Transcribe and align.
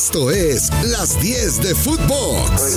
Esto 0.00 0.30
es 0.30 0.70
Las 0.84 1.20
10 1.20 1.60
de 1.60 1.74
Footbox. 1.74 2.76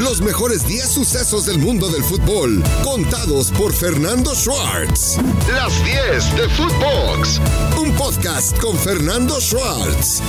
Los 0.00 0.20
mejores 0.20 0.66
10 0.66 0.88
sucesos 0.88 1.46
del 1.46 1.60
mundo 1.60 1.88
del 1.88 2.02
fútbol, 2.02 2.60
contados 2.82 3.52
por 3.52 3.72
Fernando 3.72 4.34
Schwartz. 4.34 5.16
Las 5.54 5.72
10 5.84 6.36
de 6.36 6.48
Footbox. 6.48 7.40
Un 7.80 7.92
podcast 7.94 8.58
con 8.58 8.76
Fernando 8.76 9.40
Schwartz. 9.40 10.20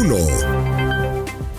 1. 0.00 0.61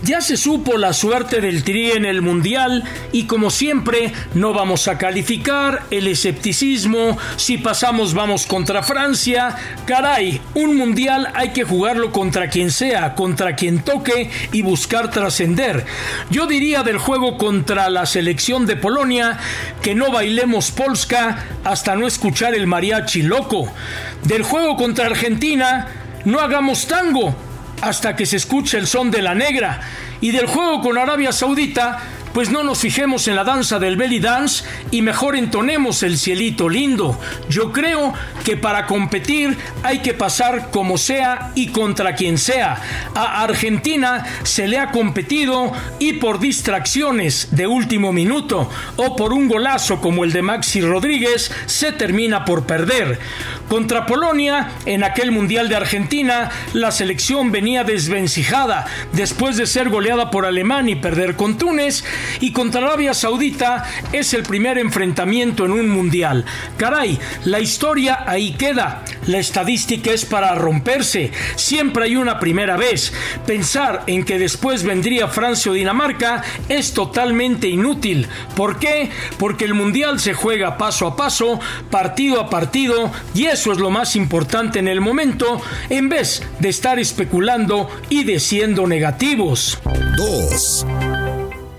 Ya 0.03 0.19
se 0.19 0.35
supo 0.35 0.77
la 0.77 0.91
suerte 0.91 1.39
del 1.39 1.63
Tri 1.63 1.91
en 1.91 2.03
el 2.03 2.21
Mundial 2.21 2.83
y 3.13 3.23
como 3.23 3.49
siempre 3.49 4.11
no 4.33 4.53
vamos 4.53 4.89
a 4.89 4.97
calificar 4.97 5.83
el 5.91 6.07
escepticismo, 6.07 7.17
si 7.37 7.57
pasamos 7.57 8.13
vamos 8.13 8.45
contra 8.45 8.83
Francia, 8.83 9.55
caray, 9.85 10.41
un 10.55 10.75
Mundial 10.75 11.31
hay 11.33 11.51
que 11.53 11.63
jugarlo 11.63 12.11
contra 12.11 12.49
quien 12.49 12.69
sea, 12.69 13.15
contra 13.15 13.55
quien 13.55 13.81
toque 13.81 14.29
y 14.51 14.61
buscar 14.61 15.09
trascender. 15.09 15.85
Yo 16.29 16.47
diría 16.47 16.83
del 16.83 16.97
juego 16.97 17.37
contra 17.37 17.89
la 17.89 18.05
selección 18.05 18.65
de 18.65 18.75
Polonia 18.75 19.39
que 19.81 19.95
no 19.95 20.11
bailemos 20.11 20.71
Polska 20.71 21.45
hasta 21.63 21.95
no 21.95 22.07
escuchar 22.07 22.55
el 22.55 22.67
mariachi 22.67 23.21
loco. 23.21 23.71
Del 24.23 24.43
juego 24.43 24.75
contra 24.75 25.05
Argentina 25.05 25.87
no 26.25 26.41
hagamos 26.41 26.87
tango 26.87 27.33
hasta 27.83 28.15
que 28.15 28.25
se 28.25 28.37
escuche 28.37 28.77
el 28.77 28.87
son 28.87 29.11
de 29.11 29.21
la 29.21 29.35
negra. 29.35 29.81
Y 30.21 30.31
del 30.31 30.47
juego 30.47 30.81
con 30.81 30.97
Arabia 30.97 31.33
Saudita 31.33 31.99
pues 32.33 32.49
no 32.49 32.63
nos 32.63 32.79
fijemos 32.79 33.27
en 33.27 33.35
la 33.35 33.43
danza 33.43 33.77
del 33.77 33.95
belly 33.95 34.19
dance 34.19 34.65
y 34.89 35.01
mejor 35.01 35.35
entonemos 35.35 36.01
el 36.01 36.17
cielito 36.17 36.67
lindo. 36.67 37.19
Yo 37.47 37.71
creo 37.71 38.13
que 38.43 38.57
para 38.57 38.87
competir 38.87 39.55
hay 39.83 39.99
que 39.99 40.15
pasar 40.15 40.71
como 40.71 40.97
sea 40.97 41.51
y 41.53 41.67
contra 41.67 42.15
quien 42.15 42.39
sea. 42.39 42.81
A 43.13 43.43
Argentina 43.43 44.25
se 44.41 44.67
le 44.67 44.79
ha 44.79 44.91
competido 44.91 45.71
y 45.99 46.13
por 46.13 46.39
distracciones 46.39 47.49
de 47.51 47.67
último 47.67 48.11
minuto 48.11 48.69
o 48.97 49.15
por 49.15 49.31
un 49.31 49.47
golazo 49.47 50.01
como 50.01 50.23
el 50.23 50.33
de 50.33 50.41
Maxi 50.41 50.81
Rodríguez 50.81 51.51
se 51.67 51.91
termina 51.91 52.45
por 52.45 52.65
perder. 52.65 53.19
Contra 53.73 54.05
Polonia, 54.05 54.69
en 54.85 55.03
aquel 55.03 55.31
Mundial 55.31 55.67
de 55.67 55.75
Argentina, 55.75 56.51
la 56.73 56.91
selección 56.91 57.51
venía 57.51 57.83
desvencijada 57.83 58.85
después 59.13 59.57
de 59.57 59.65
ser 59.65 59.89
goleada 59.89 60.29
por 60.29 60.45
Alemania 60.45 60.93
y 60.93 60.99
perder 60.99 61.35
con 61.35 61.57
Túnez 61.57 62.03
y 62.39 62.51
contra 62.51 62.81
Arabia 62.81 63.15
Saudita 63.15 63.83
es 64.11 64.35
el 64.35 64.43
primer 64.43 64.77
enfrentamiento 64.77 65.65
en 65.65 65.71
un 65.71 65.89
mundial. 65.89 66.45
Caray, 66.77 67.17
la 67.45 67.61
historia 67.61 68.23
ahí 68.27 68.53
queda. 68.53 69.03
La 69.25 69.39
estadística 69.39 70.11
es 70.11 70.23
para 70.23 70.53
romperse. 70.53 71.31
Siempre 71.55 72.03
hay 72.05 72.15
una 72.15 72.39
primera 72.39 72.77
vez. 72.77 73.11
Pensar 73.47 74.03
en 74.05 74.23
que 74.23 74.37
después 74.37 74.83
vendría 74.83 75.29
Francia 75.29 75.71
o 75.71 75.73
Dinamarca 75.73 76.43
es 76.69 76.93
totalmente 76.93 77.69
inútil. 77.69 78.27
¿Por 78.55 78.77
qué? 78.77 79.09
Porque 79.39 79.65
el 79.65 79.73
mundial 79.73 80.19
se 80.19 80.35
juega 80.35 80.77
paso 80.77 81.07
a 81.07 81.15
paso, 81.15 81.59
partido 81.89 82.39
a 82.39 82.51
partido, 82.51 83.11
y 83.33 83.45
eso 83.63 83.71
es 83.71 83.79
lo 83.79 83.89
más 83.89 84.17
importante 84.17 84.79
en 84.79 84.89
el 84.89 84.99
momento, 84.99 85.61
en 85.89 86.09
vez 86.09 86.43
de 86.59 86.67
estar 86.67 86.99
especulando 86.99 87.89
y 88.09 88.25
diciendo 88.25 88.85
negativos. 88.87 89.79
2. 90.17 90.85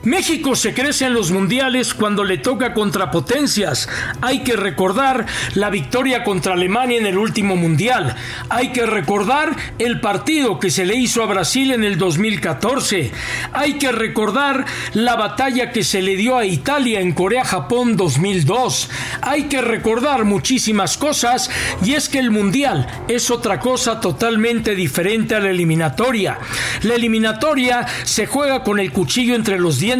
México 0.04 0.54
se 0.54 0.74
crece 0.74 1.06
en 1.06 1.14
los 1.14 1.30
mundiales 1.30 1.94
cuando 1.94 2.24
le 2.24 2.36
toca 2.36 2.74
contra 2.74 3.10
potencias. 3.10 3.88
Hay 4.20 4.40
que 4.40 4.54
recordar 4.54 5.24
la 5.54 5.70
victoria 5.70 6.22
contra 6.24 6.52
Alemania 6.52 6.98
en 6.98 7.06
el 7.06 7.16
último 7.16 7.56
mundial. 7.56 8.14
Hay 8.50 8.68
que 8.68 8.84
recordar 8.84 9.56
el 9.78 10.00
partido 10.00 10.58
que 10.58 10.70
se 10.70 10.84
le 10.84 10.94
hizo 10.94 11.22
a 11.22 11.26
Brasil 11.26 11.72
en 11.72 11.84
el 11.84 11.96
2014. 11.96 13.12
Hay 13.54 13.78
que 13.78 13.92
recordar 13.92 14.66
la 14.92 15.16
batalla 15.16 15.72
que 15.72 15.82
se 15.82 16.02
le 16.02 16.16
dio 16.16 16.36
a 16.36 16.44
Italia 16.44 17.00
en 17.00 17.12
Corea-Japón 17.12 17.96
2002. 17.96 18.90
Hay 19.22 19.44
que 19.44 19.62
recordar 19.62 20.26
muchísimas 20.26 20.98
cosas 20.98 21.50
y 21.82 21.94
es 21.94 22.10
que 22.10 22.18
el 22.18 22.30
mundial 22.30 22.86
es 23.08 23.30
otra 23.30 23.58
cosa 23.58 24.00
totalmente 24.00 24.74
diferente 24.74 25.34
a 25.34 25.40
la 25.40 25.48
eliminatoria. 25.48 26.38
La 26.82 26.94
eliminatoria 26.94 27.86
se 28.04 28.26
juega 28.26 28.62
con 28.62 28.78
el 28.78 28.92
cuchillo 28.92 29.34
entre 29.34 29.58
los 29.58 29.78
dientes 29.78 29.93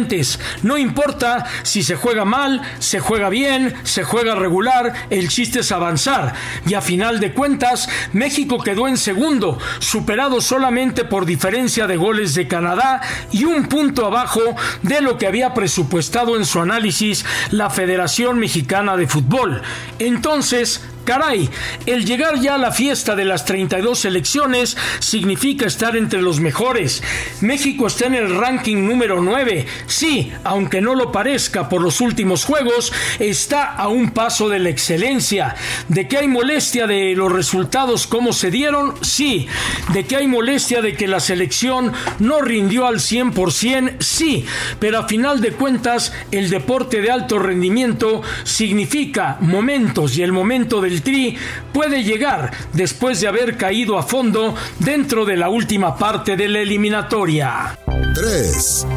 no 0.63 0.77
importa 0.77 1.45
si 1.63 1.81
se 1.81 1.95
juega 1.95 2.25
mal, 2.25 2.61
se 2.79 2.99
juega 2.99 3.29
bien, 3.29 3.73
se 3.83 4.03
juega 4.03 4.35
regular, 4.35 4.93
el 5.09 5.29
chiste 5.29 5.59
es 5.59 5.71
avanzar. 5.71 6.33
Y 6.67 6.73
a 6.73 6.81
final 6.81 7.19
de 7.19 7.33
cuentas, 7.33 7.87
México 8.11 8.61
quedó 8.61 8.87
en 8.87 8.97
segundo, 8.97 9.57
superado 9.79 10.41
solamente 10.41 11.05
por 11.05 11.25
diferencia 11.25 11.87
de 11.87 11.97
goles 11.97 12.35
de 12.35 12.47
Canadá 12.47 13.01
y 13.31 13.45
un 13.45 13.67
punto 13.67 14.05
abajo 14.05 14.41
de 14.81 15.01
lo 15.01 15.17
que 15.17 15.27
había 15.27 15.53
presupuestado 15.53 16.35
en 16.35 16.45
su 16.45 16.59
análisis 16.59 17.25
la 17.51 17.69
Federación 17.69 18.37
Mexicana 18.39 18.97
de 18.97 19.07
Fútbol. 19.07 19.61
Entonces, 19.99 20.81
Caray, 21.05 21.49
el 21.85 22.03
llegar 22.03 22.39
ya 22.41 22.55
a 22.55 22.57
la 22.57 22.71
fiesta 22.71 23.15
de 23.15 23.25
las 23.25 23.45
32 23.45 23.99
selecciones 23.99 24.75
significa 24.99 25.67
estar 25.67 25.95
entre 25.95 26.21
los 26.21 26.39
mejores. 26.39 27.03
México 27.41 27.85
está 27.85 28.07
en 28.07 28.15
el 28.15 28.35
ranking 28.35 28.87
número 28.87 29.21
9. 29.21 29.67
Sí, 29.85 30.33
aunque 30.43 30.81
no 30.81 30.95
lo 30.95 31.11
parezca 31.11 31.69
por 31.69 31.81
los 31.81 32.01
últimos 32.01 32.43
juegos, 32.43 32.91
está 33.19 33.65
a 33.65 33.87
un 33.87 34.11
paso 34.11 34.49
de 34.49 34.57
la 34.59 34.69
excelencia. 34.69 35.55
¿De 35.87 36.07
que 36.07 36.17
hay 36.17 36.27
molestia 36.27 36.87
de 36.87 37.13
los 37.15 37.31
resultados 37.31 38.07
como 38.07 38.33
se 38.33 38.49
dieron? 38.49 38.95
Sí. 39.01 39.47
¿De 39.93 40.05
que 40.05 40.17
hay 40.17 40.27
molestia 40.27 40.81
de 40.81 40.95
que 40.95 41.07
la 41.07 41.19
selección 41.19 41.93
no 42.17 42.41
rindió 42.41 42.87
al 42.87 42.95
100%? 42.95 43.97
Sí. 43.99 44.45
Pero 44.79 44.97
a 44.99 45.07
final 45.07 45.39
de 45.39 45.51
cuentas, 45.51 46.13
el 46.31 46.49
deporte 46.49 47.01
de 47.01 47.11
alto 47.11 47.37
rendimiento 47.37 48.23
significa 48.43 49.37
momentos 49.39 50.17
y 50.17 50.23
el 50.23 50.31
momento 50.31 50.81
del 50.81 50.94
el 50.95 51.01
Tri 51.01 51.37
puede 51.73 52.03
llegar 52.03 52.51
después 52.71 53.19
de 53.19 53.27
haber 53.27 53.57
caído 53.57 53.97
a 53.97 54.03
fondo 54.03 54.55
dentro 54.79 55.25
de 55.25 55.35
la 55.35 55.49
última 55.49 55.97
parte 55.97 56.37
de 56.37 56.47
la 56.47 56.59
eliminatoria. 56.59 57.77
3. 58.13 58.87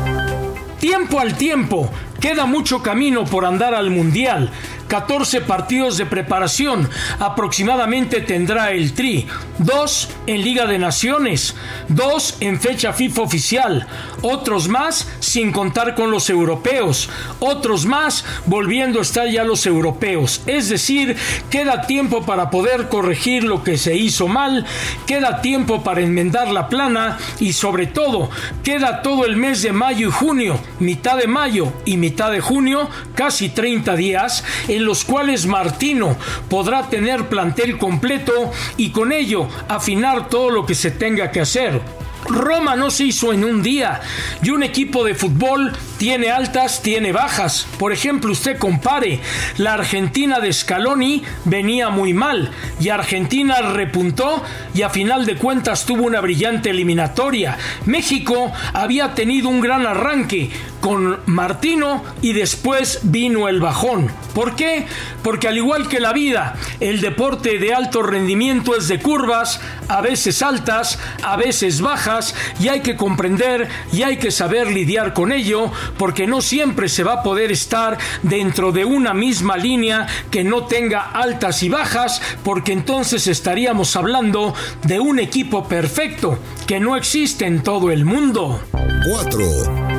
Tiempo 0.78 1.19
al 1.19 1.36
tiempo, 1.36 1.91
queda 2.20 2.47
mucho 2.47 2.82
camino 2.84 3.25
por 3.25 3.44
andar 3.44 3.75
al 3.75 3.91
Mundial. 3.91 4.53
14 4.88 5.43
partidos 5.43 5.99
de 5.99 6.06
preparación 6.06 6.88
aproximadamente 7.19 8.21
tendrá 8.21 8.72
el 8.72 8.94
Tri, 8.94 9.26
2 9.59 10.09
en 10.26 10.43
Liga 10.43 10.66
de 10.66 10.78
Naciones, 10.78 11.54
2 11.88 12.37
en 12.41 12.60
fecha 12.60 12.93
FIFA 12.93 13.22
oficial, 13.22 13.87
otros 14.22 14.69
más 14.69 15.09
sin 15.21 15.53
contar 15.53 15.94
con 15.94 16.10
los 16.10 16.31
europeos, 16.31 17.09
otros 17.38 17.84
más 17.84 18.25
volviendo 18.47 18.98
a 18.98 19.03
estar 19.03 19.28
ya 19.28 19.44
los 19.44 19.66
europeos. 19.66 20.43
Es 20.47 20.69
decir, 20.69 21.16
queda 21.50 21.82
tiempo 21.82 22.25
para 22.25 22.50
poder 22.50 22.88
corregir 22.88 23.44
lo 23.44 23.62
que 23.62 23.77
se 23.77 23.97
hizo 23.97 24.27
mal, 24.27 24.65
queda 25.06 25.43
tiempo 25.43 25.82
para 25.82 26.00
enmendar 26.00 26.48
la 26.48 26.69
plana 26.69 27.19
y 27.41 27.53
sobre 27.53 27.87
todo 27.87 28.31
queda 28.65 29.03
todo 29.03 29.27
el 29.27 29.37
mes 29.37 29.62
de 29.62 29.72
mayo 29.72 30.09
y 30.09 30.12
junio, 30.12 30.59
mitad 30.81 31.16
de 31.19 31.27
mayo 31.27 31.72
y 31.84 31.97
mitad 31.97 32.31
de 32.31 32.41
junio, 32.41 32.88
casi 33.15 33.50
30 33.50 33.97
días, 33.97 34.44
los 34.84 35.05
cuales 35.05 35.47
Martino 35.47 36.16
podrá 36.49 36.89
tener 36.89 37.28
plantel 37.28 37.78
completo 37.78 38.53
y 38.77 38.91
con 38.91 39.12
ello 39.12 39.49
afinar 39.69 40.28
todo 40.28 40.50
lo 40.50 40.66
que 40.66 40.75
se 40.75 40.91
tenga 40.91 41.31
que 41.31 41.41
hacer. 41.41 41.81
Roma 42.28 42.77
no 42.77 42.91
se 42.91 43.05
hizo 43.05 43.33
en 43.33 43.44
un 43.44 43.62
día 43.62 44.00
y 44.43 44.50
un 44.50 44.62
equipo 44.62 45.05
de 45.05 45.15
fútbol 45.15 45.72
tiene 45.98 46.31
altas, 46.31 46.81
tiene 46.82 47.12
bajas. 47.12 47.66
Por 47.78 47.92
ejemplo, 47.92 48.32
usted 48.32 48.56
compare, 48.59 49.20
la 49.59 49.75
Argentina 49.75 50.41
de 50.41 50.53
Scaloni 50.53 51.22
venía 51.44 51.91
muy 51.91 52.14
mal 52.14 52.50
y 52.81 52.88
Argentina 52.88 53.60
repuntó 53.60 54.42
y 54.75 54.82
a 54.82 54.91
final 54.91 55.26
de 55.26 55.36
cuentas 55.36 55.84
tuvo 55.84 56.04
una 56.04 56.20
brillante 56.20 56.70
eliminatoria. 56.70 57.59
México 57.84 58.53
había 58.72 59.15
tenido 59.15 59.48
un 59.48 59.60
gran 59.60 59.86
arranque 59.86 60.50
con 60.80 61.18
Martino 61.27 62.04
y 62.22 62.33
después 62.33 63.00
vino 63.03 63.48
el 63.48 63.60
bajón. 63.60 64.10
¿Por 64.34 64.54
qué? 64.54 64.86
Porque 65.22 65.48
al 65.48 65.56
igual 65.56 65.89
que 65.89 66.00
la 66.00 66.12
vida, 66.12 66.54
el 66.78 67.00
deporte 67.00 67.59
de 67.59 67.74
alto 67.74 68.03
rendimiento 68.03 68.77
es 68.77 68.86
de 68.86 69.00
curvas, 69.00 69.60
a 69.89 70.00
veces 70.00 70.42
altas, 70.42 70.98
a 71.22 71.36
veces 71.36 71.80
bajas, 71.80 72.34
y 72.60 72.68
hay 72.68 72.80
que 72.80 72.97
comprender 72.97 73.68
y 73.92 74.03
hay 74.03 74.18
que 74.18 74.30
saber 74.30 74.68
lidiar 74.68 75.12
con 75.12 75.33
ello, 75.33 75.72
porque 75.96 76.26
no 76.26 76.40
siempre 76.40 76.88
se 76.88 77.04
va 77.04 77.14
a 77.14 77.22
poder 77.22 77.52
estar 77.52 77.98
dentro 78.22 78.72
de 78.72 78.84
una 78.84 79.14
misma 79.14 79.56
línea 79.56 80.06
que 80.30 80.44
no 80.44 80.64
tenga 80.66 81.10
altas 81.10 81.62
y 81.62 81.68
bajas, 81.68 82.20
porque 82.44 82.72
entonces 82.72 83.26
estaríamos 83.26 83.96
hablando 83.96 84.54
de 84.82 85.00
un 85.00 85.18
equipo 85.18 85.66
perfecto 85.66 86.38
que 86.66 86.80
no 86.80 86.96
existe 86.96 87.46
en 87.46 87.62
todo 87.62 87.90
el 87.90 88.04
mundo. 88.04 88.62
4. 89.10 89.98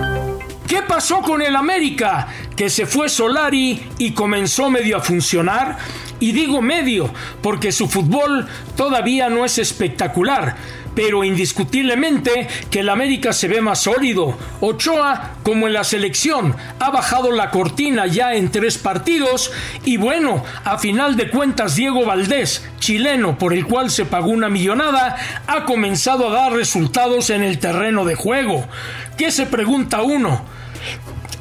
¿Qué 0.68 0.84
pasó 0.84 1.22
con 1.22 1.42
el 1.42 1.56
América? 1.56 2.28
Que 2.56 2.70
se 2.70 2.86
fue 2.86 3.10
Solari 3.10 3.82
y 3.98 4.12
comenzó 4.12 4.70
medio 4.70 4.98
a 4.98 5.02
funcionar. 5.02 5.78
Y 6.20 6.32
digo 6.32 6.62
medio, 6.62 7.12
porque 7.42 7.72
su 7.72 7.88
fútbol 7.88 8.46
todavía 8.76 9.30
no 9.30 9.46
es 9.46 9.58
espectacular 9.58 10.56
pero 11.00 11.24
indiscutiblemente 11.24 12.46
que 12.70 12.82
el 12.82 12.90
América 12.90 13.32
se 13.32 13.48
ve 13.48 13.62
más 13.62 13.84
sólido. 13.84 14.38
Ochoa, 14.60 15.36
como 15.44 15.66
en 15.66 15.72
la 15.72 15.86
selección, 15.86 16.58
ha 16.78 16.92
bajado 16.92 17.32
la 17.32 17.52
cortina 17.52 18.06
ya 18.06 18.34
en 18.34 18.52
tres 18.52 18.78
partidos 18.78 19.50
y 19.86 19.96
bueno, 19.96 20.44
a 20.66 20.78
final 20.78 21.16
de 21.16 21.30
cuentas 21.30 21.78
Diego 21.78 22.04
Valdés, 22.04 22.68
chileno 22.80 23.38
por 23.38 23.54
el 23.54 23.66
cual 23.66 23.92
se 23.92 24.04
pagó 24.04 24.32
una 24.32 24.50
millonada, 24.50 25.16
ha 25.48 25.64
comenzado 25.64 26.28
a 26.28 26.34
dar 26.34 26.52
resultados 26.52 27.30
en 27.30 27.44
el 27.44 27.60
terreno 27.60 28.04
de 28.04 28.16
juego. 28.16 28.68
¿Qué 29.16 29.32
se 29.32 29.46
pregunta 29.46 30.02
uno? 30.02 30.44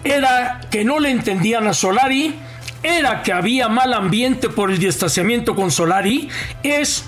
¿Era 0.05 0.61
que 0.71 0.85
no 0.85 1.01
le 1.01 1.11
entendían 1.11 1.67
a 1.67 1.75
Solari? 1.75 2.37
¿Era 2.85 3.25
que 3.25 3.33
había 3.33 3.69
mal 3.69 3.93
ambiente 3.93 4.51
por 4.51 4.71
el 4.71 4.79
distanciamiento 4.79 5.57
con 5.57 5.73
Solari? 5.73 6.29
¿Es 6.63 7.05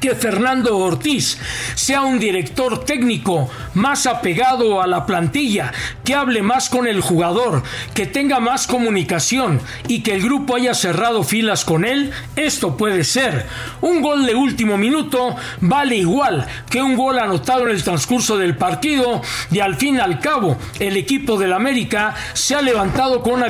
que 0.00 0.14
Fernando 0.14 0.76
Ortiz 0.76 1.38
sea 1.74 2.02
un 2.02 2.18
director 2.18 2.84
técnico 2.84 3.50
más 3.74 4.06
apegado 4.06 4.80
a 4.80 4.86
la 4.86 5.06
plantilla, 5.06 5.72
que 6.04 6.14
hable 6.14 6.42
más 6.42 6.68
con 6.68 6.86
el 6.86 7.00
jugador, 7.00 7.62
que 7.94 8.06
tenga 8.06 8.40
más 8.40 8.66
comunicación 8.66 9.60
y 9.86 10.02
que 10.02 10.14
el 10.14 10.22
grupo 10.22 10.56
haya 10.56 10.74
cerrado 10.74 11.22
filas 11.22 11.64
con 11.64 11.84
él, 11.84 12.12
esto 12.36 12.76
puede 12.76 13.04
ser. 13.04 13.46
Un 13.80 14.02
gol 14.02 14.26
de 14.26 14.34
último 14.34 14.76
minuto 14.76 15.36
vale 15.60 15.96
igual 15.96 16.46
que 16.70 16.82
un 16.82 16.96
gol 16.96 17.18
anotado 17.18 17.62
en 17.62 17.70
el 17.70 17.82
transcurso 17.82 18.38
del 18.38 18.56
partido 18.56 19.22
y 19.50 19.60
al 19.60 19.76
fin 19.76 19.96
y 19.96 20.00
al 20.00 20.20
cabo 20.20 20.56
el 20.78 20.96
equipo 20.96 21.38
del 21.38 21.52
América 21.52 22.14
se 22.32 22.54
ha 22.54 22.62
levantado 22.62 23.22
con 23.22 23.34
una 23.34 23.48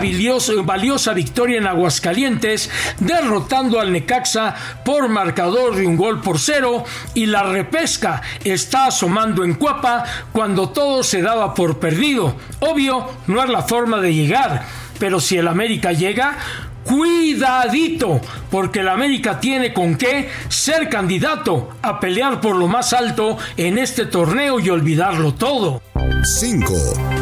valiosa 0.65 1.13
victoria 1.13 1.59
en 1.59 1.67
Aguascalientes, 1.67 2.71
derrotando 3.01 3.81
al 3.81 3.93
Necaxa 3.93 4.55
por 4.85 5.09
marcador 5.09 5.77
de 5.77 5.87
un 5.87 5.97
gol 5.97 6.21
por 6.21 6.38
cero 6.39 6.85
y 7.15 7.27
la 7.27 7.43
repesca 7.43 8.23
está 8.45 8.87
asomando 8.87 9.45
en 9.45 9.55
Cuapa 9.55 10.05
cuando 10.33 10.71
todo 10.71 11.03
se 11.03 11.23
daba 11.23 11.55
por 11.55 11.79
perdido. 11.79 12.37
Obvio, 12.61 13.07
no 13.27 13.43
es 13.43 13.49
la 13.49 13.63
forma 13.63 14.01
de 14.01 14.15
llegar, 14.15 14.65
pero 14.99 15.21
si 15.21 15.37
el 15.37 15.49
América 15.49 15.93
llega, 15.93 16.37
cuidadito, 16.85 18.21
porque 18.51 18.81
el 18.81 18.89
América 18.89 19.41
tiene 19.41 19.73
con 19.75 19.97
qué 19.97 20.31
ser 20.49 20.89
candidato 20.89 21.71
a 21.83 22.01
pelear 22.01 22.41
por 22.41 22.57
lo 22.57 22.67
más 22.67 22.93
alto 22.93 23.37
en 23.57 23.79
este 23.79 24.07
torneo 24.07 24.59
y 24.59 24.71
olvidarlo 24.71 25.35
todo. 25.35 25.83
5. 26.23 27.18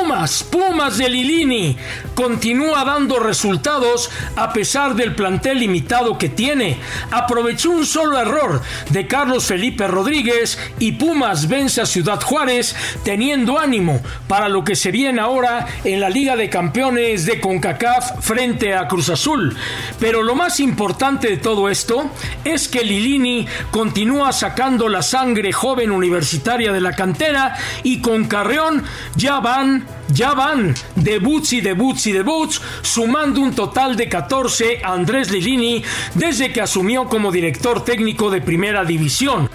Pumas, 0.00 0.44
Pumas 0.44 0.98
de 0.98 1.08
Lilini, 1.08 1.76
continúa 2.14 2.84
dando 2.84 3.18
resultados 3.18 4.10
a 4.36 4.52
pesar 4.52 4.94
del 4.94 5.14
plantel 5.14 5.58
limitado 5.58 6.18
que 6.18 6.28
tiene. 6.28 6.78
Aprovechó 7.10 7.70
un 7.70 7.86
solo 7.86 8.18
error 8.18 8.60
de 8.90 9.06
Carlos 9.06 9.46
Felipe 9.46 9.86
Rodríguez 9.86 10.58
y 10.78 10.92
Pumas 10.92 11.48
vence 11.48 11.80
a 11.80 11.86
Ciudad 11.86 12.20
Juárez 12.20 12.76
teniendo 13.04 13.58
ánimo 13.58 14.00
para 14.28 14.48
lo 14.48 14.64
que 14.64 14.76
se 14.76 14.90
viene 14.90 15.20
ahora 15.20 15.66
en 15.82 16.00
la 16.00 16.10
Liga 16.10 16.36
de 16.36 16.50
Campeones 16.50 17.24
de 17.24 17.40
CONCACAF 17.40 18.20
frente 18.20 18.74
a 18.74 18.88
Cruz 18.88 19.08
Azul. 19.08 19.56
Pero 19.98 20.22
lo 20.22 20.34
más 20.34 20.60
importante 20.60 21.28
de 21.28 21.36
todo 21.38 21.70
esto 21.70 22.10
es 22.44 22.68
que 22.68 22.84
Lilini 22.84 23.46
continúa 23.70 24.32
sacando 24.32 24.88
la 24.88 25.02
sangre 25.02 25.52
joven 25.52 25.90
universitaria 25.90 26.72
de 26.72 26.80
la 26.82 26.92
cantera 26.92 27.56
y 27.82 28.00
con 28.00 28.26
Carreón 28.26 28.84
ya 29.16 29.40
van 29.40 29.85
ya 30.08 30.34
van 30.34 30.74
debuts 30.94 31.52
y 31.52 31.60
debuts 31.60 32.06
y 32.06 32.12
debuts, 32.12 32.60
sumando 32.82 33.40
un 33.40 33.54
total 33.54 33.96
de 33.96 34.08
14 34.08 34.80
a 34.82 34.92
Andrés 34.92 35.30
Lilini 35.30 35.82
desde 36.14 36.52
que 36.52 36.60
asumió 36.60 37.08
como 37.08 37.32
director 37.32 37.84
técnico 37.84 38.30
de 38.30 38.40
Primera 38.40 38.84
División. 38.84 39.48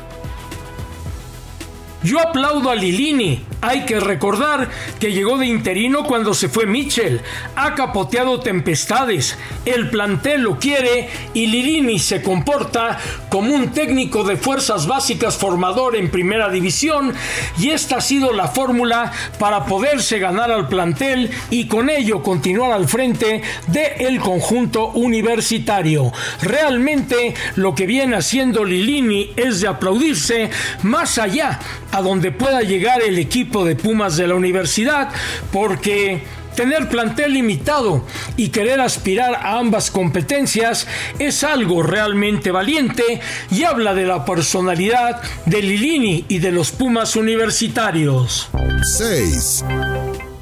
Yo 2.04 2.20
aplaudo 2.20 2.72
a 2.72 2.76
Lilini. 2.76 3.46
Hay 3.62 3.86
que 3.86 4.00
recordar 4.00 4.70
que 5.00 5.12
llegó 5.12 5.38
de 5.38 5.46
interino 5.46 6.04
cuando 6.04 6.34
se 6.34 6.50
fue 6.50 6.66
Mitchell. 6.66 7.22
Ha 7.56 7.76
capoteado 7.76 8.40
tempestades. 8.40 9.38
El 9.66 9.92
plantel 9.92 10.42
lo 10.42 10.58
quiere 10.58 11.10
y 11.36 11.46
Lilini 11.46 12.00
se 12.00 12.24
comporta 12.24 12.98
como 13.30 13.54
un 13.54 13.70
técnico 13.70 14.24
de 14.24 14.36
fuerzas 14.36 14.88
básicas 14.88 15.38
formador 15.38 15.96
en 15.96 16.10
primera 16.10 16.50
división 16.50 17.14
y 17.60 17.70
esta 17.70 17.98
ha 17.98 18.02
sido 18.02 18.34
la 18.34 18.48
fórmula 18.48 19.12
para 19.38 19.66
poderse 19.66 20.18
ganar 20.18 20.52
al 20.52 20.68
plantel 20.68 21.30
y 21.52 21.68
con 21.68 21.92
ello 21.92 22.24
continuar 22.24 22.72
al 22.72 22.88
frente 22.88 23.44
del 23.68 23.92
el 24.00 24.20
conjunto 24.20 24.88
universitario. 24.90 26.12
Realmente 26.42 27.36
lo 27.56 27.76
que 27.76 27.86
viene 27.86 28.16
haciendo 28.16 28.66
Lilini 28.66 29.34
es 29.36 29.62
de 29.62 29.68
aplaudirse 29.68 30.50
más 30.82 31.20
allá 31.20 31.60
a 31.92 32.02
donde 32.02 32.32
pueda 32.32 32.62
llegar 32.62 33.02
el 33.02 33.18
equipo 33.18 33.66
de 33.66 33.76
Pumas 33.76 34.18
de 34.18 34.28
la 34.28 34.36
universidad, 34.36 35.10
porque 35.52 36.24
tener 36.56 36.90
plantel 36.90 37.34
limitado 37.34 38.06
y 38.38 38.50
querer 38.50 38.82
aspirar 38.82 39.36
a 39.36 39.58
ambas 39.58 39.92
competencias 39.92 40.88
es 41.20 41.44
algo 41.44 41.84
realmente 41.84 42.52
valiente 42.52 43.22
y 43.52 43.64
habla 43.64 43.94
de 43.94 44.06
la 44.06 44.26
personalidad 44.26 45.22
de 45.46 45.62
Lilini 45.62 46.26
y 46.28 46.40
de 46.40 46.52
los 46.52 46.72
Pumas 46.72 47.16
universitarios. 47.16 48.50
6. 48.98 49.66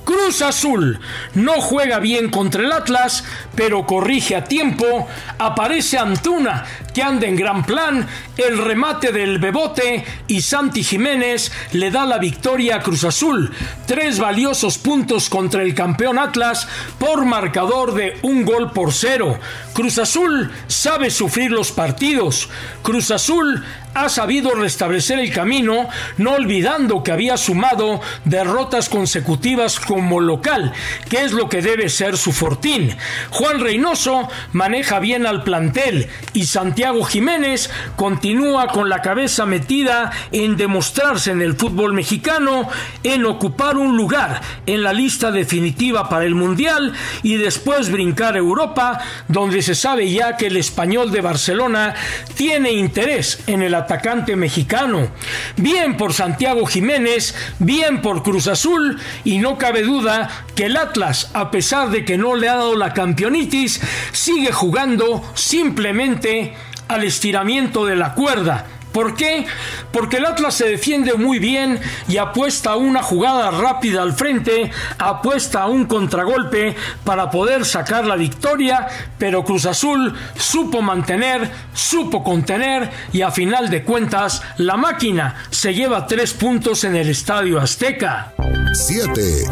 Cruz 0.10 0.42
Azul 0.42 1.00
no 1.36 1.62
juega 1.62 2.00
bien 2.00 2.32
contra 2.32 2.64
el 2.64 2.72
Atlas, 2.72 3.24
pero 3.54 3.86
corrige 3.86 4.36
a 4.36 4.44
tiempo. 4.44 5.08
Aparece 5.38 6.00
Antuna, 6.00 6.66
que 6.94 7.04
anda 7.04 7.28
en 7.28 7.36
gran 7.36 7.66
plan. 7.66 8.08
El 8.38 8.58
remate 8.58 9.12
del 9.12 9.40
Bebote 9.40 10.04
y 10.28 10.42
Santi 10.42 10.84
Jiménez 10.84 11.52
le 11.74 11.92
da 11.92 12.06
la 12.06 12.18
victoria 12.18 12.78
a 12.78 12.80
Cruz 12.82 13.04
Azul. 13.04 13.52
Tres 13.86 14.20
valiosos 14.20 14.78
puntos 14.78 15.30
contra 15.30 15.64
el 15.64 15.74
campeón 15.74 16.20
Atlas 16.20 16.68
por 16.98 17.26
marcador 17.26 17.94
de 17.94 18.18
un 18.22 18.46
gol 18.46 18.72
por 18.72 18.94
cero. 18.94 19.40
Cruz 19.74 19.98
Azul 19.98 20.52
sabe 20.68 21.10
sufrir 21.10 21.52
los 21.52 21.72
partidos. 21.72 22.50
Cruz 22.82 23.12
Azul 23.12 23.64
ha 23.94 24.10
sabido 24.10 24.52
restablecer 24.52 25.20
el 25.20 25.34
camino, 25.34 25.90
no 26.18 26.34
olvidando 26.34 27.04
que 27.04 27.12
había 27.12 27.38
sumado 27.38 28.02
derrotas 28.24 28.88
consecutivas 28.88 29.80
como 29.80 30.20
local, 30.20 30.74
que 31.10 31.24
es 31.24 31.32
lo 31.32 31.50
que 31.50 31.62
debe 31.62 31.90
ser 31.90 32.18
su 32.18 32.32
fortín. 32.32 32.96
Juan 33.32 33.60
Reynoso 33.60 34.30
maneja 34.54 35.00
bien 35.00 35.26
al 35.26 35.44
plantel 35.44 36.08
y 36.34 36.46
Santiago 36.46 36.89
Jiménez 37.06 37.70
continúa 37.96 38.68
con 38.68 38.90
la 38.90 39.02
cabeza 39.02 39.46
metida 39.46 40.12
en 40.32 40.58
demostrarse 40.58 41.32
en 41.32 41.42
el 41.42 41.56
fútbol 41.56 41.94
mexicano, 41.94 42.68
en 43.04 43.26
ocupar 43.26 43.78
un 43.78 43.96
lugar 43.96 44.42
en 44.66 44.82
la 44.82 44.92
lista 44.92 45.32
definitiva 45.32 46.10
para 46.10 46.26
el 46.26 46.34
Mundial 46.34 46.94
y 47.22 47.36
después 47.36 47.92
brincar 47.92 48.34
a 48.34 48.40
Europa, 48.40 49.00
donde 49.28 49.62
se 49.62 49.76
sabe 49.76 50.10
ya 50.12 50.36
que 50.36 50.48
el 50.48 50.58
español 50.58 51.12
de 51.12 51.22
Barcelona 51.22 51.94
tiene 52.36 52.72
interés 52.72 53.44
en 53.46 53.62
el 53.62 53.76
atacante 53.76 54.36
mexicano. 54.36 55.10
Bien 55.58 55.96
por 55.96 56.14
Santiago 56.14 56.66
Jiménez, 56.66 57.36
bien 57.60 58.02
por 58.02 58.24
Cruz 58.24 58.48
Azul 58.48 59.00
y 59.24 59.38
no 59.38 59.58
cabe 59.58 59.84
duda 59.84 60.30
que 60.56 60.66
el 60.66 60.78
Atlas, 60.78 61.30
a 61.34 61.52
pesar 61.52 61.92
de 61.92 62.04
que 62.04 62.18
no 62.18 62.36
le 62.36 62.50
ha 62.50 62.56
dado 62.56 62.76
la 62.76 62.94
campeonitis, 62.94 63.80
sigue 64.12 64.52
jugando 64.52 65.24
simplemente 65.36 66.56
al 66.90 67.06
estiramiento 67.06 67.86
de 67.86 67.96
la 67.96 68.14
cuerda 68.14 68.66
¿Por 68.92 69.16
qué? 69.16 69.46
Porque 69.92 70.18
el 70.18 70.26
Atlas 70.26 70.56
se 70.56 70.68
defiende 70.68 71.14
muy 71.14 71.40
bien 71.40 71.80
y 72.08 72.18
apuesta 72.18 72.72
a 72.72 72.76
una 72.76 73.04
jugada 73.04 73.52
rápida 73.52 74.02
al 74.02 74.14
frente, 74.14 74.72
apuesta 74.98 75.62
a 75.62 75.68
un 75.68 75.86
contragolpe 75.86 76.76
para 77.04 77.30
poder 77.30 77.66
sacar 77.66 78.06
la 78.06 78.16
victoria, 78.16 78.88
pero 79.18 79.44
Cruz 79.44 79.68
Azul 79.68 80.14
supo 80.36 80.82
mantener, 80.82 81.50
supo 81.74 82.24
contener 82.24 82.90
y 83.14 83.22
a 83.22 83.32
final 83.32 83.70
de 83.70 83.84
cuentas 83.84 84.42
la 84.58 84.76
máquina 84.76 85.36
se 85.52 85.74
lleva 85.74 86.08
tres 86.08 86.34
puntos 86.34 86.84
en 86.84 86.96
el 86.96 87.10
Estadio 87.10 87.60
Azteca. 87.60 88.34
7. 88.74 89.44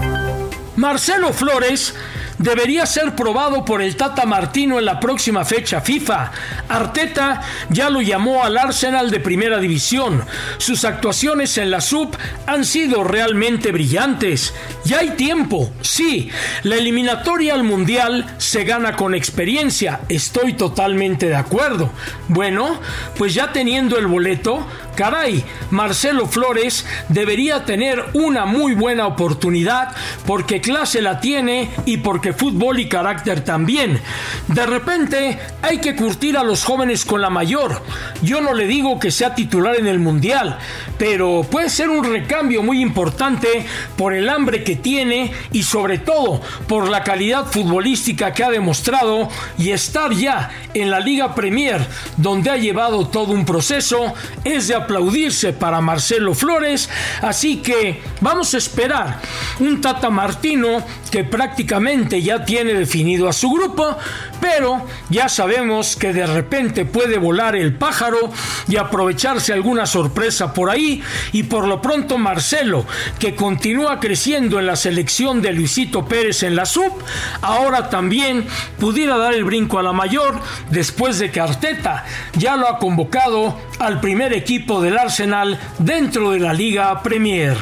Marcelo 0.77 1.31
Flores 1.31 1.93
debería 2.37 2.85
ser 2.85 3.15
probado 3.15 3.65
por 3.65 3.81
el 3.81 3.95
Tata 3.95 4.25
Martino 4.25 4.79
en 4.79 4.85
la 4.85 4.99
próxima 4.99 5.45
fecha 5.45 5.81
FIFA. 5.81 6.31
Arteta 6.69 7.41
ya 7.69 7.89
lo 7.89 8.01
llamó 8.01 8.43
al 8.43 8.57
Arsenal 8.57 9.11
de 9.11 9.19
primera 9.19 9.59
división. 9.59 10.23
Sus 10.57 10.85
actuaciones 10.85 11.57
en 11.57 11.71
la 11.71 11.81
sub 11.81 12.15
han 12.45 12.65
sido 12.65 13.03
realmente 13.03 13.71
brillantes. 13.71 14.53
Ya 14.85 14.99
hay 14.99 15.11
tiempo, 15.11 15.71
sí. 15.81 16.29
La 16.63 16.75
eliminatoria 16.75 17.53
al 17.53 17.63
Mundial 17.63 18.25
se 18.37 18.63
gana 18.63 18.95
con 18.95 19.15
experiencia. 19.15 20.01
Estoy 20.09 20.53
totalmente 20.53 21.27
de 21.27 21.35
acuerdo. 21.35 21.91
Bueno, 22.27 22.79
pues 23.17 23.33
ya 23.33 23.51
teniendo 23.51 23.97
el 23.97 24.07
boleto, 24.07 24.65
caray, 24.95 25.43
Marcelo 25.71 26.27
Flores 26.27 26.85
debería 27.09 27.65
tener 27.65 28.03
una 28.13 28.45
muy 28.45 28.73
buena 28.73 29.07
oportunidad 29.07 29.95
porque 30.25 30.61
clase 30.61 31.01
la 31.01 31.19
tiene 31.19 31.69
y 31.85 31.97
porque 31.97 32.26
fútbol 32.33 32.79
y 32.79 32.89
carácter 32.89 33.41
también. 33.43 33.99
De 34.47 34.65
repente 34.65 35.39
hay 35.61 35.79
que 35.79 35.95
curtir 35.95 36.37
a 36.37 36.43
los 36.43 36.63
jóvenes 36.63 37.05
con 37.05 37.21
la 37.21 37.29
mayor. 37.29 37.81
Yo 38.21 38.41
no 38.41 38.53
le 38.53 38.67
digo 38.67 38.99
que 38.99 39.11
sea 39.11 39.35
titular 39.35 39.75
en 39.75 39.87
el 39.87 39.99
Mundial, 39.99 40.57
pero 40.97 41.45
puede 41.49 41.69
ser 41.69 41.89
un 41.89 42.03
recambio 42.03 42.63
muy 42.63 42.81
importante 42.81 43.65
por 43.95 44.13
el 44.13 44.29
hambre 44.29 44.63
que 44.63 44.75
tiene 44.75 45.31
y 45.51 45.63
sobre 45.63 45.99
todo 45.99 46.41
por 46.67 46.89
la 46.89 47.03
calidad 47.03 47.45
futbolística 47.45 48.33
que 48.33 48.43
ha 48.43 48.49
demostrado 48.49 49.29
y 49.57 49.71
estar 49.71 50.11
ya 50.11 50.49
en 50.73 50.89
la 50.89 50.99
Liga 50.99 51.35
Premier, 51.35 51.85
donde 52.17 52.49
ha 52.49 52.57
llevado 52.57 53.07
todo 53.07 53.33
un 53.33 53.45
proceso, 53.45 54.13
es 54.43 54.67
de 54.67 54.75
aplaudirse 54.75 55.53
para 55.53 55.81
Marcelo 55.81 56.33
Flores, 56.33 56.89
así 57.21 57.57
que 57.57 58.01
vamos 58.21 58.53
a 58.53 58.57
esperar 58.57 59.19
un 59.59 59.81
Tata 59.81 60.09
Martino 60.09 60.83
que 61.11 61.23
prácticamente 61.23 62.16
ya 62.21 62.45
tiene 62.45 62.73
definido 62.73 63.27
a 63.27 63.33
su 63.33 63.51
grupo, 63.51 63.97
pero 64.39 64.85
ya 65.09 65.29
sabemos 65.29 65.95
que 65.95 66.13
de 66.13 66.27
repente 66.27 66.85
puede 66.85 67.17
volar 67.17 67.55
el 67.55 67.75
pájaro 67.75 68.31
y 68.67 68.77
aprovecharse 68.77 69.53
alguna 69.53 69.85
sorpresa 69.85 70.53
por 70.53 70.69
ahí, 70.69 71.01
y 71.31 71.43
por 71.43 71.67
lo 71.67 71.81
pronto 71.81 72.17
Marcelo, 72.17 72.85
que 73.19 73.35
continúa 73.35 73.99
creciendo 73.99 74.59
en 74.59 74.67
la 74.67 74.75
selección 74.75 75.41
de 75.41 75.53
Luisito 75.53 76.05
Pérez 76.05 76.43
en 76.43 76.55
la 76.55 76.65
sub, 76.65 76.93
ahora 77.41 77.89
también 77.89 78.45
pudiera 78.79 79.17
dar 79.17 79.33
el 79.33 79.43
brinco 79.43 79.79
a 79.79 79.83
la 79.83 79.93
mayor 79.93 80.39
después 80.69 81.19
de 81.19 81.31
que 81.31 81.39
Arteta 81.39 82.05
ya 82.37 82.55
lo 82.55 82.67
ha 82.67 82.79
convocado 82.79 83.57
al 83.79 83.99
primer 83.99 84.33
equipo 84.33 84.81
del 84.81 84.97
Arsenal 84.97 85.59
dentro 85.79 86.31
de 86.31 86.39
la 86.39 86.53
Liga 86.53 87.01
Premier. 87.01 87.57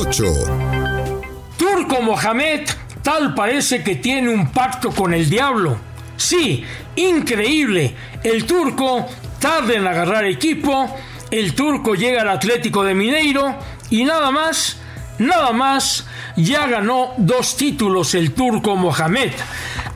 8. 0.00 0.24
Turco 1.56 2.00
Mohamed 2.02 2.68
tal 3.02 3.34
parece 3.34 3.82
que 3.82 3.96
tiene 3.96 4.28
un 4.28 4.50
pacto 4.52 4.90
con 4.90 5.14
el 5.14 5.28
diablo. 5.28 5.78
Sí, 6.16 6.64
increíble. 6.96 7.94
El 8.22 8.44
turco 8.44 9.06
tarda 9.38 9.74
en 9.74 9.86
agarrar 9.86 10.24
equipo, 10.26 10.94
el 11.30 11.54
turco 11.54 11.94
llega 11.94 12.22
al 12.22 12.28
Atlético 12.28 12.84
de 12.84 12.94
Mineiro 12.94 13.56
y 13.88 14.04
nada 14.04 14.30
más, 14.30 14.78
nada 15.18 15.52
más, 15.52 16.06
ya 16.36 16.66
ganó 16.66 17.14
dos 17.16 17.56
títulos 17.56 18.14
el 18.14 18.32
turco 18.32 18.76
Mohamed 18.76 19.30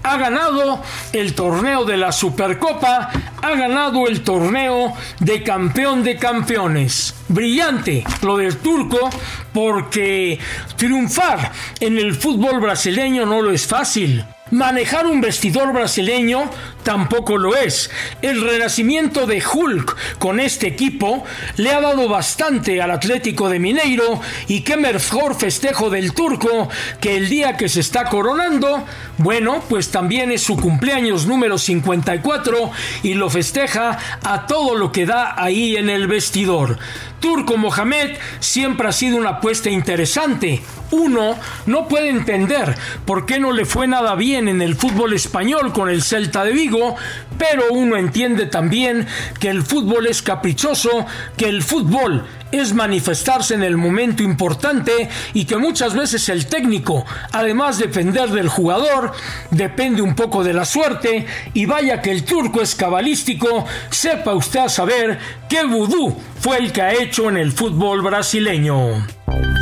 ha 0.04 0.18
ganado 0.18 0.82
el 1.12 1.34
torneo 1.34 1.84
de 1.84 1.96
la 1.96 2.12
Supercopa, 2.12 3.10
ha 3.44 3.54
ganado 3.56 4.08
el 4.08 4.22
torneo 4.22 4.94
de 5.20 5.42
campeón 5.42 6.02
de 6.02 6.16
campeones. 6.16 7.14
Brillante 7.28 8.02
lo 8.22 8.38
del 8.38 8.56
turco 8.56 9.10
porque 9.52 10.38
triunfar 10.76 11.52
en 11.80 11.98
el 11.98 12.14
fútbol 12.14 12.60
brasileño 12.60 13.26
no 13.26 13.42
lo 13.42 13.52
es 13.52 13.66
fácil. 13.66 14.24
Manejar 14.50 15.06
un 15.06 15.20
vestidor 15.20 15.72
brasileño 15.72 16.50
tampoco 16.82 17.38
lo 17.38 17.56
es. 17.56 17.90
El 18.20 18.40
renacimiento 18.42 19.26
de 19.26 19.42
Hulk 19.42 20.18
con 20.18 20.38
este 20.38 20.66
equipo 20.66 21.24
le 21.56 21.72
ha 21.72 21.80
dado 21.80 22.08
bastante 22.08 22.80
al 22.80 22.90
Atlético 22.90 23.48
de 23.48 23.58
Mineiro 23.58 24.20
y 24.46 24.60
qué 24.60 24.76
mejor 24.76 25.34
festejo 25.34 25.88
del 25.88 26.12
turco 26.12 26.68
que 27.00 27.16
el 27.16 27.30
día 27.30 27.56
que 27.56 27.70
se 27.70 27.80
está 27.80 28.04
coronando. 28.04 28.84
Bueno, 29.16 29.62
pues 29.68 29.90
también 29.90 30.30
es 30.30 30.42
su 30.42 30.56
cumpleaños 30.56 31.26
número 31.26 31.56
54 31.56 32.70
y 33.02 33.14
lo 33.14 33.30
festeja 33.34 33.98
a 34.22 34.46
todo 34.46 34.76
lo 34.76 34.92
que 34.92 35.06
da 35.06 35.34
ahí 35.36 35.76
en 35.76 35.90
el 35.90 36.06
vestidor. 36.06 36.78
Turco 37.18 37.56
Mohamed 37.56 38.16
siempre 38.38 38.86
ha 38.86 38.92
sido 38.92 39.16
una 39.16 39.30
apuesta 39.30 39.70
interesante. 39.70 40.62
Uno 40.92 41.36
no 41.66 41.88
puede 41.88 42.10
entender 42.10 42.76
por 43.04 43.26
qué 43.26 43.40
no 43.40 43.50
le 43.50 43.64
fue 43.64 43.88
nada 43.88 44.14
bien 44.14 44.46
en 44.46 44.62
el 44.62 44.76
fútbol 44.76 45.14
español 45.14 45.72
con 45.72 45.88
el 45.88 46.02
Celta 46.02 46.44
de 46.44 46.52
Vigo, 46.52 46.94
pero 47.36 47.72
uno 47.72 47.96
entiende 47.96 48.46
también 48.46 49.08
que 49.40 49.48
el 49.48 49.64
fútbol 49.64 50.06
es 50.06 50.22
caprichoso, 50.22 51.06
que 51.36 51.48
el 51.48 51.64
fútbol 51.64 52.24
es 52.58 52.74
manifestarse 52.74 53.54
en 53.54 53.62
el 53.62 53.76
momento 53.76 54.22
importante 54.22 55.08
y 55.32 55.44
que 55.44 55.56
muchas 55.56 55.94
veces 55.94 56.28
el 56.28 56.46
técnico, 56.46 57.04
además 57.32 57.78
de 57.78 57.86
depender 57.86 58.30
del 58.30 58.48
jugador, 58.48 59.12
depende 59.50 60.02
un 60.02 60.14
poco 60.14 60.42
de 60.44 60.52
la 60.52 60.64
suerte 60.64 61.26
y 61.52 61.66
vaya 61.66 62.00
que 62.00 62.10
el 62.10 62.24
turco 62.24 62.60
es 62.60 62.74
cabalístico, 62.74 63.66
sepa 63.90 64.34
usted 64.34 64.60
a 64.60 64.68
saber 64.68 65.18
qué 65.48 65.64
vudú 65.64 66.16
fue 66.40 66.58
el 66.58 66.72
que 66.72 66.82
ha 66.82 66.92
hecho 66.92 67.28
en 67.28 67.36
el 67.36 67.52
fútbol 67.52 68.02
brasileño. 68.02 69.06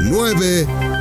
9 0.05 0.92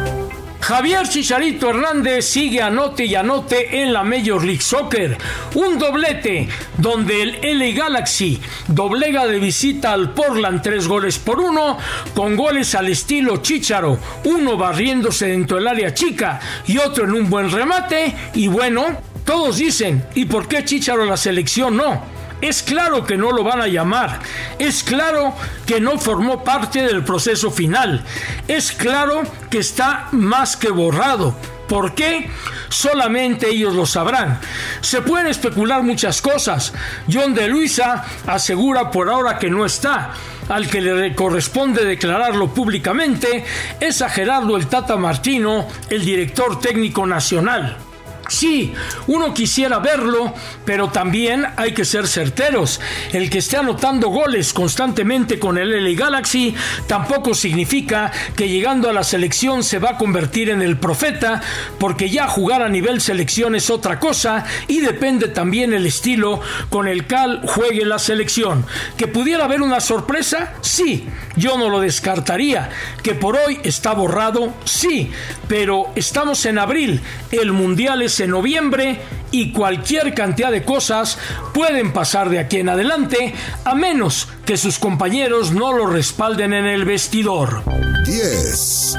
Javier 0.72 1.06
Chicharito 1.06 1.70
Hernández 1.70 2.24
sigue 2.24 2.62
anote 2.62 3.04
y 3.04 3.14
anote 3.14 3.82
en 3.82 3.92
la 3.92 4.04
Major 4.04 4.42
League 4.42 4.62
Soccer. 4.62 5.18
Un 5.56 5.78
doblete 5.78 6.48
donde 6.78 7.24
el 7.24 7.60
LA 7.60 7.76
Galaxy 7.76 8.40
doblega 8.70 9.28
de 9.28 9.38
visita 9.38 9.92
al 9.92 10.14
Portland 10.14 10.62
tres 10.62 10.88
goles 10.88 11.20
por 11.20 11.42
uno, 11.42 11.78
con 12.16 12.38
goles 12.38 12.74
al 12.74 12.88
estilo 12.88 13.42
Chicharo, 13.42 14.00
uno 14.24 14.56
barriéndose 14.56 15.28
dentro 15.28 15.58
del 15.58 15.68
área 15.68 15.94
chica 15.94 16.40
y 16.66 16.78
otro 16.78 17.04
en 17.04 17.16
un 17.16 17.30
buen 17.30 17.52
remate. 17.52 18.16
Y 18.36 18.48
bueno, 18.48 18.86
todos 19.26 19.58
dicen, 19.58 20.06
¿y 20.16 20.24
por 20.24 20.48
qué 20.48 20.64
Chicharo 20.64 21.04
la 21.04 21.18
selección 21.18 21.76
no? 21.76 22.21
Es 22.42 22.64
claro 22.64 23.06
que 23.06 23.18
no 23.18 23.32
lo 23.32 23.44
van 23.44 23.62
a 23.62 23.68
llamar. 23.68 24.20
Es 24.58 24.84
claro 24.84 25.36
que 25.66 25.80
no 25.80 26.00
formó 26.00 26.44
parte 26.44 26.82
del 26.82 27.04
proceso 27.04 27.52
final. 27.52 28.04
Es 28.48 28.72
claro 28.72 29.22
que 29.50 29.60
está 29.60 30.08
más 30.12 30.58
que 30.58 30.72
borrado. 30.72 31.36
¿Por 31.68 31.94
qué? 31.94 32.30
Solamente 32.68 33.48
ellos 33.48 33.76
lo 33.76 33.86
sabrán. 33.86 34.40
Se 34.82 35.02
pueden 35.02 35.28
especular 35.28 35.84
muchas 35.84 36.22
cosas. 36.22 36.74
John 37.12 37.34
de 37.34 37.48
Luisa 37.48 38.04
asegura 38.28 38.92
por 38.92 39.08
ahora 39.08 39.38
que 39.38 39.50
no 39.50 39.66
está. 39.66 40.12
Al 40.50 40.68
que 40.68 40.82
le 40.82 41.16
corresponde 41.16 41.86
declararlo 41.86 42.54
públicamente 42.54 43.46
es 43.80 44.02
a 44.02 44.10
Gerardo 44.10 44.58
el 44.58 44.68
Tata 44.68 44.98
Martino, 44.98 45.68
el 45.90 46.04
director 46.04 46.60
técnico 46.60 47.06
nacional. 47.06 47.91
Sí, 48.32 48.74
uno 49.08 49.34
quisiera 49.34 49.80
verlo, 49.80 50.34
pero 50.64 50.88
también 50.88 51.46
hay 51.58 51.74
que 51.74 51.84
ser 51.84 52.08
certeros. 52.08 52.80
El 53.12 53.30
que 53.30 53.40
esté 53.40 53.58
anotando 53.58 54.08
goles 54.08 54.54
constantemente 54.54 55.38
con 55.38 55.58
el 55.58 55.84
LA 55.84 56.00
Galaxy 56.00 56.56
tampoco 56.88 57.34
significa 57.34 58.10
que 58.34 58.48
llegando 58.48 58.90
a 58.90 58.94
la 58.94 59.04
selección 59.04 59.66
se 59.66 59.80
va 59.80 59.92
a 59.92 59.98
convertir 59.98 60.50
en 60.50 60.62
el 60.62 60.78
profeta, 60.78 61.42
porque 61.78 62.10
ya 62.10 62.30
jugar 62.30 62.62
a 62.62 62.70
nivel 62.70 63.02
selección 63.02 63.54
es 63.54 63.70
otra 63.70 64.00
cosa 64.00 64.46
y 64.70 64.80
depende 64.80 65.28
también 65.28 65.74
el 65.74 65.86
estilo 65.86 66.40
con 66.70 66.88
el 66.88 67.06
cual 67.06 67.42
juegue 67.46 67.84
la 67.84 68.00
selección. 68.00 68.66
¿Que 68.96 69.08
pudiera 69.08 69.44
haber 69.44 69.62
una 69.62 69.82
sorpresa? 69.82 70.54
Sí, 70.62 71.06
yo 71.36 71.58
no 71.58 71.70
lo 71.70 71.80
descartaría. 71.80 72.70
¿Que 73.04 73.16
por 73.16 73.36
hoy 73.36 73.60
está 73.64 73.94
borrado? 73.94 74.54
Sí, 74.66 75.12
pero 75.48 75.92
estamos 75.96 76.46
en 76.46 76.60
abril, 76.60 77.02
el 77.32 77.52
Mundial 77.52 78.02
es 78.02 78.20
en 78.20 78.32
noviembre 78.32 79.00
y 79.32 79.52
cualquier 79.52 80.14
cantidad 80.14 80.52
de 80.52 80.64
cosas 80.64 81.18
pueden 81.54 81.94
pasar 81.94 82.30
de 82.30 82.40
aquí 82.40 82.58
en 82.58 82.70
adelante 82.70 83.34
a 83.64 83.76
menos 83.76 84.28
que 84.46 84.58
sus 84.58 84.78
compañeros 84.78 85.52
no 85.52 85.74
lo 85.74 85.88
respalden 85.88 86.54
en 86.54 86.66
el 86.66 86.86
vestidor. 86.86 87.64
10. 88.06 88.98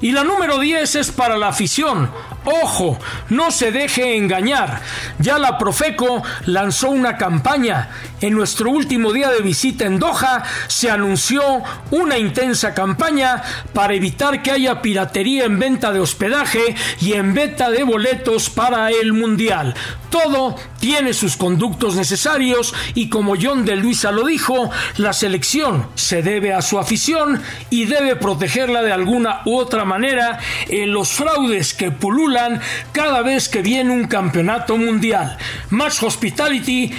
Y 0.00 0.12
la 0.12 0.22
número 0.22 0.58
10 0.60 0.94
es 0.94 1.10
para 1.10 1.36
la 1.36 1.48
afición. 1.48 2.10
Ojo, 2.44 2.98
no 3.30 3.50
se 3.50 3.72
deje 3.72 4.16
engañar. 4.16 4.80
Ya 5.18 5.38
la 5.38 5.58
Profeco 5.58 6.22
lanzó 6.46 6.90
una 6.90 7.16
campaña. 7.16 7.90
En 8.20 8.34
nuestro 8.34 8.70
último 8.70 9.12
día 9.12 9.30
de 9.30 9.42
visita 9.42 9.84
en 9.84 10.00
Doha 10.00 10.42
se 10.66 10.90
anunció 10.90 11.40
una 11.92 12.18
intensa 12.18 12.74
campaña 12.74 13.42
para 13.72 13.94
evitar 13.94 14.42
que 14.42 14.50
haya 14.50 14.82
piratería 14.82 15.44
en 15.44 15.58
venta 15.60 15.92
de 15.92 16.00
hospedaje 16.00 16.74
y 17.00 17.12
en 17.12 17.32
venta 17.32 17.70
de 17.70 17.84
boletos 17.84 18.50
para 18.50 18.90
el 18.90 19.12
Mundial. 19.12 19.74
Todo 20.10 20.56
tiene 20.80 21.12
sus 21.12 21.36
conductos 21.36 21.94
necesarios 21.94 22.74
y 22.94 23.08
como 23.08 23.34
John 23.40 23.64
de 23.64 23.76
Luisa 23.76 24.10
lo 24.10 24.26
dijo, 24.26 24.70
la 24.96 25.12
selección 25.12 25.86
se 25.94 26.22
debe 26.22 26.52
a 26.54 26.62
su 26.62 26.78
afición 26.78 27.40
y 27.70 27.84
debe 27.84 28.16
protegerla 28.16 28.82
de 28.82 28.92
alguna 28.92 29.42
u 29.44 29.56
otra 29.56 29.84
manera 29.84 30.40
en 30.68 30.92
los 30.92 31.10
fraudes 31.10 31.72
que 31.72 31.92
pululan 31.92 32.60
cada 32.92 33.22
vez 33.22 33.48
que 33.48 33.62
viene 33.62 33.92
un 33.92 34.08
campeonato 34.08 34.76
mundial. 34.76 35.36
Match 35.70 36.02
Hospitality 36.02 36.92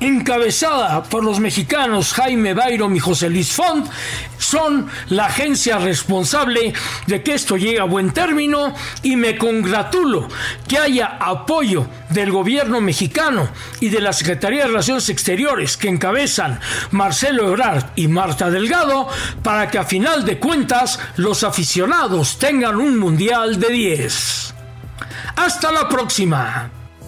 encabezada 0.00 1.02
por 1.02 1.24
los 1.24 1.40
mexicanos 1.40 2.12
Jaime 2.12 2.54
Bayron 2.54 2.94
y 2.94 2.98
José 2.98 3.28
Luis 3.30 3.52
Font, 3.52 3.88
son 4.38 4.88
la 5.08 5.26
agencia 5.26 5.78
responsable 5.78 6.72
de 7.06 7.22
que 7.22 7.34
esto 7.34 7.56
llegue 7.56 7.80
a 7.80 7.84
buen 7.84 8.12
término 8.12 8.74
y 9.02 9.16
me 9.16 9.36
congratulo 9.36 10.28
que 10.66 10.78
haya 10.78 11.18
apoyo 11.20 11.86
del 12.10 12.30
gobierno 12.30 12.80
mexicano 12.80 13.48
y 13.80 13.88
de 13.88 14.00
la 14.00 14.12
Secretaría 14.12 14.62
de 14.62 14.68
Relaciones 14.68 15.08
Exteriores 15.08 15.76
que 15.76 15.88
encabezan 15.88 16.60
Marcelo 16.92 17.48
Ebrard 17.48 17.86
y 17.96 18.08
Marta 18.08 18.50
Delgado 18.50 19.08
para 19.42 19.68
que 19.68 19.78
a 19.78 19.84
final 19.84 20.24
de 20.24 20.38
cuentas 20.38 20.98
los 21.16 21.42
aficionados 21.44 22.38
tengan 22.38 22.76
un 22.76 22.96
mundial 22.96 23.58
de 23.58 23.70
10. 23.70 24.54
Hasta 25.36 25.72
la 25.72 25.88
próxima. 25.88 26.77